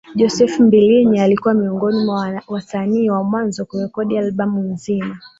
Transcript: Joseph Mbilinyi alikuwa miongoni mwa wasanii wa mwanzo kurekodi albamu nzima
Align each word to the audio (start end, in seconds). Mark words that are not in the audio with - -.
Joseph 0.15 0.59
Mbilinyi 0.59 1.19
alikuwa 1.19 1.53
miongoni 1.53 2.05
mwa 2.05 2.41
wasanii 2.47 3.09
wa 3.09 3.23
mwanzo 3.23 3.65
kurekodi 3.65 4.17
albamu 4.17 4.61
nzima 4.63 5.17